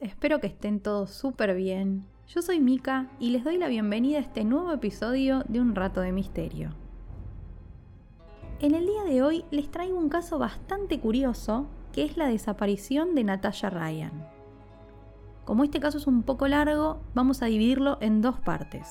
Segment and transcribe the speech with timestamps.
[0.00, 2.06] Espero que estén todos súper bien.
[2.28, 6.00] Yo soy Mika y les doy la bienvenida a este nuevo episodio de Un Rato
[6.00, 6.70] de Misterio.
[8.60, 13.14] En el día de hoy les traigo un caso bastante curioso que es la desaparición
[13.14, 14.26] de Natasha Ryan.
[15.44, 18.88] Como este caso es un poco largo, vamos a dividirlo en dos partes.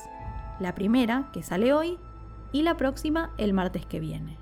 [0.60, 1.98] La primera, que sale hoy,
[2.52, 4.38] y la próxima el martes que viene.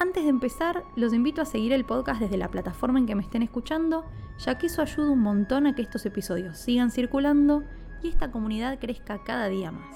[0.00, 3.22] Antes de empezar, los invito a seguir el podcast desde la plataforma en que me
[3.22, 4.06] estén escuchando,
[4.38, 7.64] ya que eso ayuda un montón a que estos episodios sigan circulando
[8.02, 9.94] y esta comunidad crezca cada día más.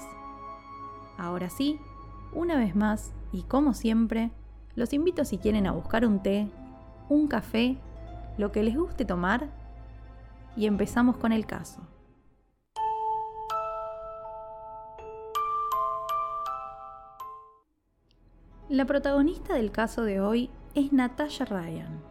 [1.17, 1.79] Ahora sí,
[2.33, 4.29] una vez más, y como siempre,
[4.75, 6.51] los invito si quieren a buscar un té,
[7.09, 7.79] un café,
[8.37, 9.49] lo que les guste tomar,
[10.55, 11.81] y empezamos con el caso.
[18.75, 22.03] La protagonista del caso de hoy es Natasha Ryan,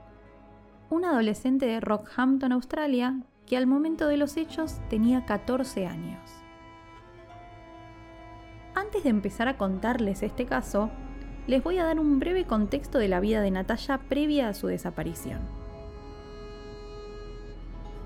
[0.89, 6.23] una adolescente de Rockhampton, Australia, que al momento de los hechos tenía 14 años.
[8.75, 10.89] Antes de empezar a contarles este caso,
[11.47, 14.67] les voy a dar un breve contexto de la vida de Natasha previa a su
[14.67, 15.41] desaparición.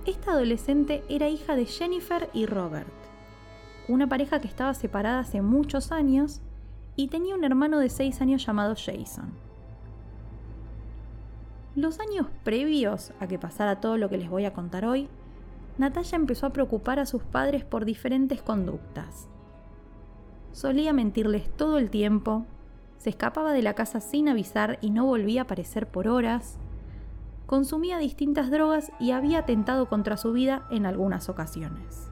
[0.04, 2.92] Esta adolescente era hija de Jennifer y Robert,
[3.86, 6.42] una pareja que estaba separada hace muchos años
[6.98, 9.30] y tenía un hermano de 6 años llamado Jason.
[11.76, 15.08] Los años previos a que pasara todo lo que les voy a contar hoy,
[15.78, 19.28] Natalia empezó a preocupar a sus padres por diferentes conductas.
[20.50, 22.46] Solía mentirles todo el tiempo,
[22.98, 26.58] se escapaba de la casa sin avisar y no volvía a aparecer por horas,
[27.46, 32.10] consumía distintas drogas y había atentado contra su vida en algunas ocasiones.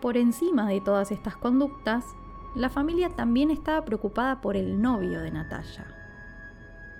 [0.00, 2.04] Por encima de todas estas conductas,
[2.54, 5.86] la familia también estaba preocupada por el novio de Natalia.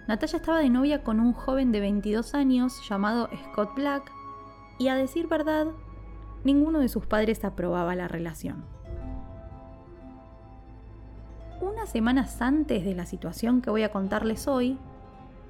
[0.06, 4.12] Natalia estaba de novia con un joven de 22 años llamado Scott Black
[4.78, 5.68] y a decir verdad,
[6.44, 8.64] ninguno de sus padres aprobaba la relación.
[11.60, 14.78] Unas semanas antes de la situación que voy a contarles hoy,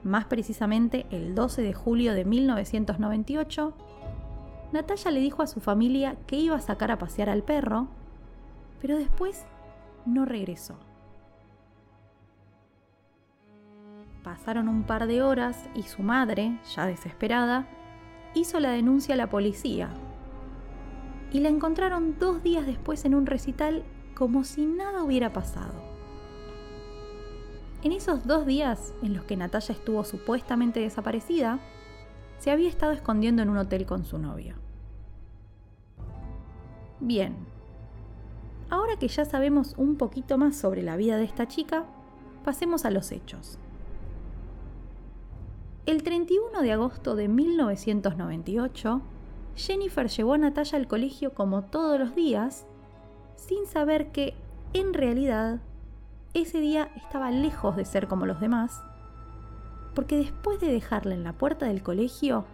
[0.03, 3.75] más precisamente el 12 de julio de 1998,
[4.73, 7.89] Natalia le dijo a su familia que iba a sacar a pasear al perro,
[8.81, 9.45] pero después
[10.07, 10.77] no regresó.
[14.23, 17.67] Pasaron un par de horas y su madre, ya desesperada,
[18.35, 19.89] hizo la denuncia a la policía.
[21.33, 23.83] Y la encontraron dos días después en un recital
[24.15, 25.73] como si nada hubiera pasado.
[27.83, 31.59] En esos dos días en los que Natalia estuvo supuestamente desaparecida,
[32.41, 34.55] se había estado escondiendo en un hotel con su novio.
[36.99, 37.37] Bien,
[38.71, 41.85] ahora que ya sabemos un poquito más sobre la vida de esta chica,
[42.43, 43.59] pasemos a los hechos.
[45.85, 49.03] El 31 de agosto de 1998,
[49.55, 52.67] Jennifer llevó a Natalia al colegio como todos los días,
[53.37, 54.35] sin saber que,
[54.73, 55.61] en realidad,
[56.33, 58.83] ese día estaba lejos de ser como los demás,
[59.95, 62.45] porque después de dejarla en la puerta del colegio,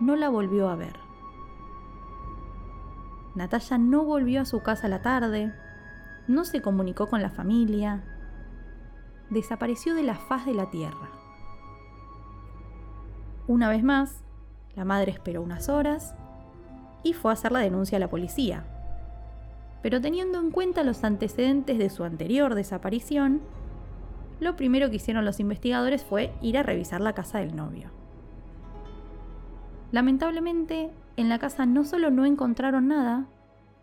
[0.00, 0.96] no la volvió a ver.
[3.34, 5.52] Natalia no volvió a su casa la tarde,
[6.26, 8.02] no se comunicó con la familia,
[9.30, 11.10] desapareció de la faz de la tierra.
[13.46, 14.22] Una vez más,
[14.76, 16.14] la madre esperó unas horas
[17.02, 18.64] y fue a hacer la denuncia a la policía.
[19.82, 23.40] Pero teniendo en cuenta los antecedentes de su anterior desaparición,
[24.40, 27.90] lo primero que hicieron los investigadores fue ir a revisar la casa del novio.
[29.90, 33.26] Lamentablemente, en la casa no solo no encontraron nada,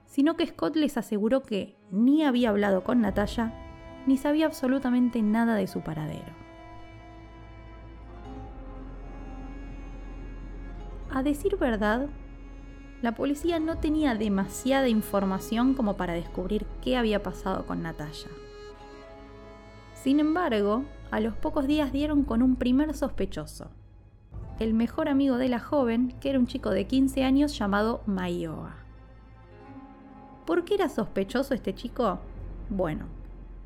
[0.06, 3.54] sino que Scott les aseguró que ni había hablado con Natalia,
[4.06, 6.34] ni sabía absolutamente nada de su paradero.
[11.10, 12.08] A decir verdad,
[13.02, 18.30] la policía no tenía demasiada información como para descubrir qué había pasado con Natalia.
[20.06, 23.72] Sin embargo, a los pocos días dieron con un primer sospechoso,
[24.60, 28.76] el mejor amigo de la joven, que era un chico de 15 años llamado Maioa.
[30.46, 32.20] ¿Por qué era sospechoso este chico?
[32.70, 33.08] Bueno,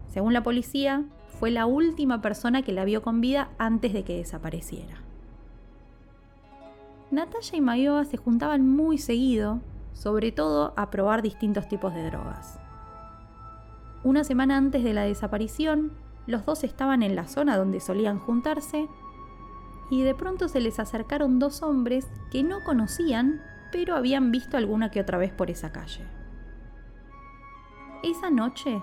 [0.07, 4.15] según la policía, fue la última persona que la vio con vida antes de que
[4.15, 5.01] desapareciera.
[7.11, 9.59] Natalia y Mayoa se juntaban muy seguido,
[9.91, 12.61] sobre todo a probar distintos tipos de drogas.
[14.05, 15.91] Una semana antes de la desaparición,
[16.29, 18.87] los dos estaban en la zona donde solían juntarse
[19.89, 23.41] y de pronto se les acercaron dos hombres que no conocían,
[23.71, 26.05] pero habían visto alguna que otra vez por esa calle.
[28.03, 28.81] Esa noche,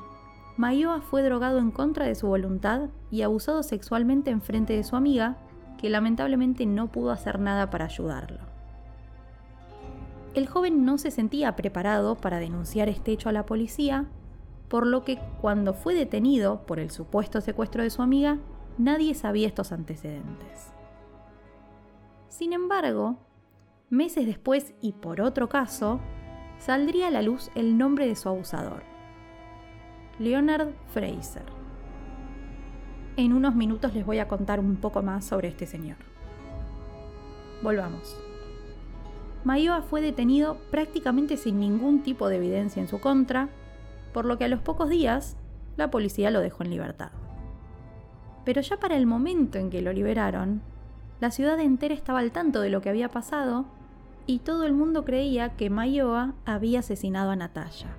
[0.56, 4.96] Mayoa fue drogado en contra de su voluntad y abusado sexualmente en frente de su
[4.96, 5.36] amiga,
[5.78, 8.40] que lamentablemente no pudo hacer nada para ayudarlo.
[10.34, 14.06] El joven no se sentía preparado para denunciar este hecho a la policía,
[14.68, 18.38] por lo que cuando fue detenido por el supuesto secuestro de su amiga,
[18.78, 20.72] nadie sabía estos antecedentes.
[22.28, 23.16] Sin embargo,
[23.90, 26.00] meses después y por otro caso,
[26.58, 28.82] saldría a la luz el nombre de su abusador,
[30.18, 31.44] Leonard Fraser.
[33.16, 35.96] En unos minutos les voy a contar un poco más sobre este señor.
[37.62, 38.16] Volvamos.
[39.44, 43.48] Mayoa fue detenido prácticamente sin ningún tipo de evidencia en su contra,
[44.16, 45.36] por lo que a los pocos días
[45.76, 47.10] la policía lo dejó en libertad.
[48.46, 50.62] Pero ya para el momento en que lo liberaron,
[51.20, 53.66] la ciudad entera estaba al tanto de lo que había pasado
[54.24, 57.94] y todo el mundo creía que Mayoa había asesinado a Natalia.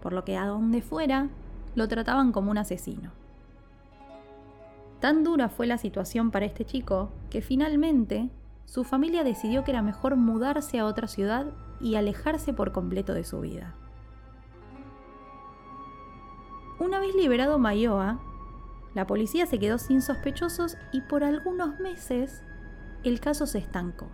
[0.00, 1.30] Por lo que a donde fuera
[1.74, 3.10] lo trataban como un asesino.
[5.00, 8.30] Tan dura fue la situación para este chico que finalmente
[8.66, 11.46] su familia decidió que era mejor mudarse a otra ciudad
[11.80, 13.74] y alejarse por completo de su vida.
[16.80, 18.20] Una vez liberado Mayoa,
[18.94, 22.44] la policía se quedó sin sospechosos y por algunos meses
[23.02, 24.08] el caso se estancó.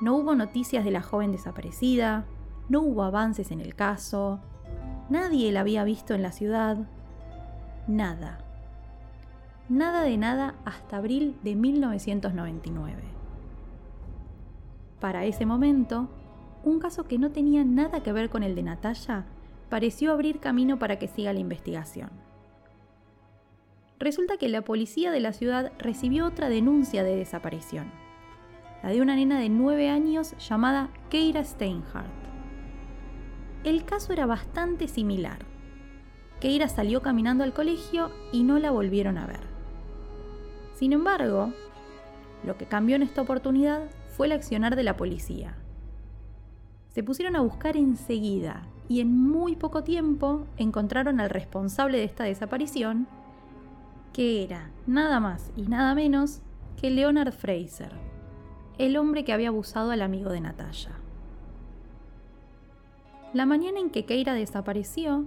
[0.00, 2.26] No hubo noticias de la joven desaparecida,
[2.68, 4.40] no hubo avances en el caso,
[5.08, 6.76] nadie la había visto en la ciudad,
[7.88, 8.38] nada.
[9.68, 13.02] Nada de nada hasta abril de 1999.
[15.00, 16.08] Para ese momento,
[16.62, 19.24] un caso que no tenía nada que ver con el de Natalia
[19.72, 22.10] pareció abrir camino para que siga la investigación.
[23.98, 27.90] Resulta que la policía de la ciudad recibió otra denuncia de desaparición,
[28.82, 32.12] la de una nena de 9 años llamada Keira Steinhardt.
[33.64, 35.38] El caso era bastante similar.
[36.38, 39.40] Keira salió caminando al colegio y no la volvieron a ver.
[40.74, 41.50] Sin embargo,
[42.44, 45.56] lo que cambió en esta oportunidad fue el accionar de la policía.
[46.90, 52.24] Se pusieron a buscar enseguida y en muy poco tiempo encontraron al responsable de esta
[52.24, 53.08] desaparición,
[54.12, 56.42] que era nada más y nada menos
[56.78, 57.90] que Leonard Fraser,
[58.76, 60.90] el hombre que había abusado al amigo de Natalia.
[63.32, 65.24] La mañana en que Keira desapareció,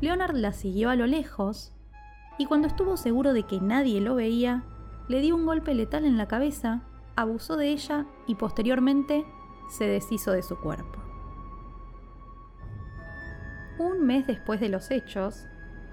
[0.00, 1.72] Leonard la siguió a lo lejos
[2.38, 4.64] y cuando estuvo seguro de que nadie lo veía,
[5.06, 6.82] le dio un golpe letal en la cabeza,
[7.14, 9.24] abusó de ella y posteriormente
[9.68, 10.99] se deshizo de su cuerpo.
[13.80, 15.46] Un mes después de los hechos,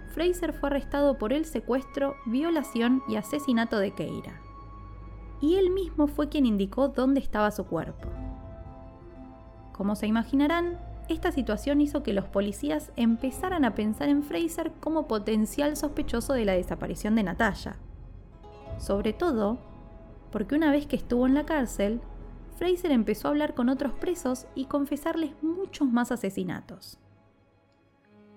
[0.10, 4.42] Fraser fue arrestado por el secuestro, violación y asesinato de Keira.
[5.39, 8.10] Y él mismo fue quien indicó dónde estaba su cuerpo.
[9.72, 15.07] Como se imaginarán, esta situación hizo que los policías empezaran a pensar en Fraser como
[15.07, 17.78] potencial sospechoso de la desaparición de Natalia.
[18.80, 19.60] Sobre todo
[20.33, 22.02] porque una vez que estuvo en la cárcel,
[22.57, 27.00] Fraser empezó a hablar con otros presos y confesarles muchos más asesinatos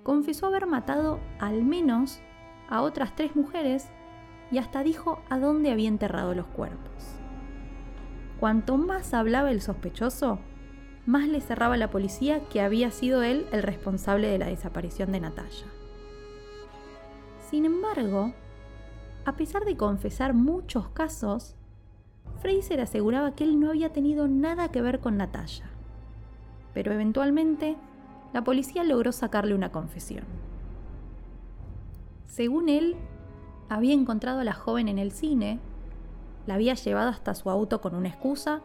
[0.03, 2.21] confesó haber matado al menos
[2.69, 3.91] a otras tres mujeres
[4.51, 7.21] y hasta dijo a dónde había enterrado los cuerpos.
[8.39, 10.39] Cuanto más hablaba el sospechoso,
[11.07, 15.21] más le cerraba la policía que había sido él el responsable de la desaparición de
[15.21, 15.67] Natalia.
[17.51, 18.33] Sin embargo,
[19.25, 21.57] a pesar de confesar muchos casos,
[22.41, 25.71] Fraser aseguraba que él no había tenido nada que ver con Natalia.
[26.73, 27.77] Pero eventualmente
[28.33, 30.25] la policía logró sacarle una confesión.
[32.27, 32.97] Según él,
[33.69, 35.59] había encontrado a la joven en el cine,
[36.47, 38.61] la había llevado hasta su auto con una excusa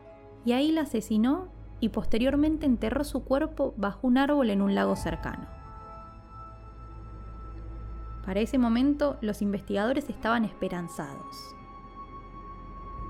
[0.45, 1.47] y ahí la asesinó
[1.79, 5.47] y posteriormente enterró su cuerpo bajo un árbol en un lago cercano.
[8.25, 11.55] Para ese momento los investigadores estaban esperanzados.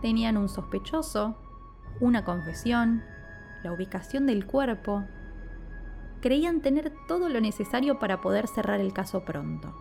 [0.02, 1.36] Tenían un sospechoso,
[2.02, 3.04] una confesión,
[3.64, 5.06] la ubicación del cuerpo
[6.26, 9.76] creían tener todo lo necesario para poder cerrar el caso pronto.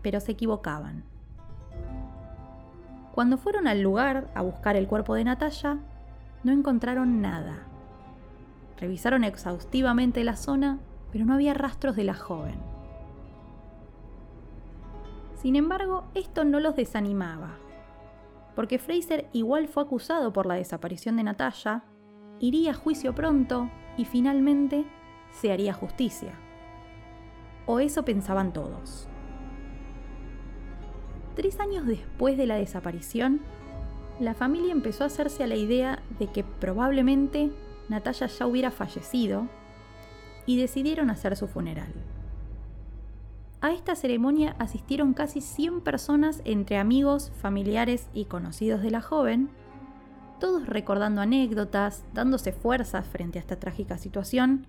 [0.00, 1.04] Pero se equivocaban.
[3.12, 5.80] Cuando fueron al lugar a buscar el cuerpo de Natalia,
[6.44, 7.58] no encontraron nada.
[8.78, 10.78] Revisaron exhaustivamente la zona,
[11.12, 12.58] pero no había rastros de la joven.
[15.34, 17.58] Sin embargo, esto no los desanimaba.
[18.56, 21.84] porque Fraser igual fue acusado por la desaparición de Natalia,
[22.38, 24.84] iría a juicio pronto y finalmente
[25.32, 26.32] se haría justicia.
[27.66, 29.08] O eso pensaban todos.
[31.36, 33.40] Tres años después de la desaparición,
[34.18, 37.50] la familia empezó a hacerse a la idea de que probablemente
[37.88, 39.48] Natalia ya hubiera fallecido
[40.46, 41.92] y decidieron hacer su funeral.
[43.62, 49.50] A esta ceremonia asistieron casi 100 personas entre amigos, familiares y conocidos de la joven,
[50.40, 54.66] todos recordando anécdotas, dándose fuerzas frente a esta trágica situación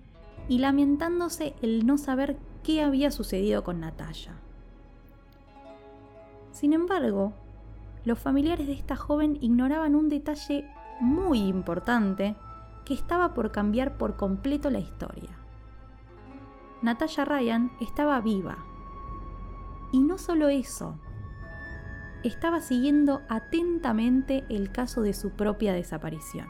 [0.48, 4.34] y lamentándose el no saber qué había sucedido con Natalia.
[6.52, 7.32] Sin embargo,
[8.04, 10.68] los familiares de esta joven ignoraban un detalle
[11.00, 12.36] muy importante
[12.84, 15.30] que estaba por cambiar por completo la historia.
[16.82, 18.58] Natalia Ryan estaba viva.
[19.92, 20.96] Y no solo eso,
[22.24, 26.46] estaba siguiendo atentamente el caso de su propia desaparición.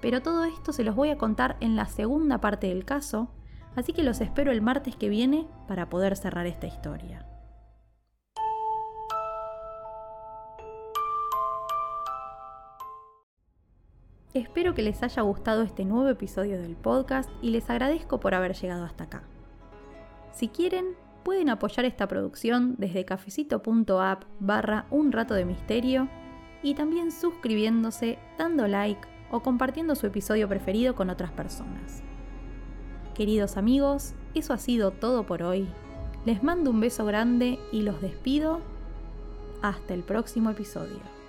[0.00, 3.28] Pero todo esto se los voy a contar en la segunda parte del caso,
[3.76, 7.26] así que los espero el martes que viene para poder cerrar esta historia.
[14.32, 18.54] Espero que les haya gustado este nuevo episodio del podcast y les agradezco por haber
[18.54, 19.24] llegado hasta acá.
[20.32, 26.08] Si quieren, pueden apoyar esta producción desde cafecito.app barra un rato de misterio
[26.62, 32.02] y también suscribiéndose, dando like o compartiendo su episodio preferido con otras personas.
[33.14, 35.68] Queridos amigos, eso ha sido todo por hoy.
[36.24, 38.60] Les mando un beso grande y los despido.
[39.62, 41.19] Hasta el próximo episodio.